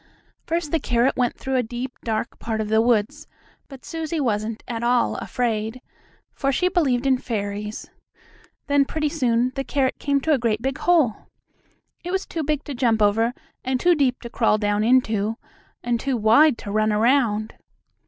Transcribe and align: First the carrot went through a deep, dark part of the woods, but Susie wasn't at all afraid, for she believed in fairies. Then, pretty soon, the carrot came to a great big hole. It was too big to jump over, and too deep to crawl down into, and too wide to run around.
First 0.47 0.71
the 0.71 0.79
carrot 0.79 1.15
went 1.15 1.37
through 1.37 1.57
a 1.57 1.61
deep, 1.61 1.91
dark 2.03 2.39
part 2.39 2.59
of 2.59 2.69
the 2.69 2.81
woods, 2.81 3.27
but 3.67 3.85
Susie 3.85 4.19
wasn't 4.19 4.63
at 4.67 4.81
all 4.81 5.15
afraid, 5.17 5.79
for 6.33 6.51
she 6.51 6.69
believed 6.69 7.05
in 7.05 7.19
fairies. 7.19 7.87
Then, 8.65 8.85
pretty 8.85 9.09
soon, 9.09 9.51
the 9.53 9.63
carrot 9.63 9.99
came 9.99 10.19
to 10.21 10.33
a 10.33 10.39
great 10.39 10.59
big 10.59 10.79
hole. 10.79 11.27
It 12.03 12.09
was 12.09 12.25
too 12.25 12.41
big 12.43 12.63
to 12.63 12.73
jump 12.73 12.99
over, 12.99 13.31
and 13.63 13.79
too 13.79 13.93
deep 13.93 14.19
to 14.21 14.29
crawl 14.31 14.57
down 14.57 14.83
into, 14.83 15.37
and 15.83 15.99
too 15.99 16.17
wide 16.17 16.57
to 16.57 16.71
run 16.71 16.91
around. 16.91 17.53